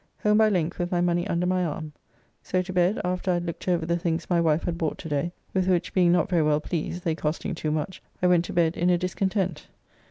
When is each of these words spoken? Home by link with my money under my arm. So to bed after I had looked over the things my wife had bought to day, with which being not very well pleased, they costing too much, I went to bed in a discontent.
Home 0.23 0.39
by 0.39 0.49
link 0.49 0.79
with 0.79 0.91
my 0.91 0.99
money 0.99 1.27
under 1.27 1.45
my 1.45 1.63
arm. 1.63 1.93
So 2.41 2.63
to 2.63 2.73
bed 2.73 2.99
after 3.03 3.29
I 3.29 3.33
had 3.35 3.45
looked 3.45 3.67
over 3.67 3.85
the 3.85 3.99
things 3.99 4.27
my 4.31 4.41
wife 4.41 4.63
had 4.63 4.75
bought 4.75 4.97
to 4.97 5.07
day, 5.09 5.31
with 5.53 5.67
which 5.67 5.93
being 5.93 6.11
not 6.11 6.27
very 6.27 6.41
well 6.41 6.59
pleased, 6.59 7.03
they 7.03 7.13
costing 7.13 7.53
too 7.53 7.69
much, 7.69 8.01
I 8.19 8.25
went 8.25 8.45
to 8.45 8.53
bed 8.53 8.75
in 8.77 8.89
a 8.89 8.97
discontent. 8.97 9.67